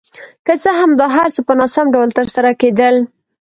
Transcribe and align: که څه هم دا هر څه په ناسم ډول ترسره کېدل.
که 0.45 0.53
څه 0.63 0.71
هم 0.79 0.91
دا 0.99 1.07
هر 1.15 1.27
څه 1.35 1.41
په 1.47 1.53
ناسم 1.59 1.85
ډول 1.95 2.09
ترسره 2.19 2.51
کېدل. 2.61 2.95